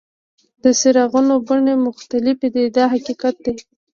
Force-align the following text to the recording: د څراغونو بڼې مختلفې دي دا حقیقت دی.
د 0.63 0.65
څراغونو 0.79 1.33
بڼې 1.47 1.73
مختلفې 1.87 2.47
دي 2.55 2.63
دا 2.77 2.85
حقیقت 2.93 3.35
دی. 3.45 3.55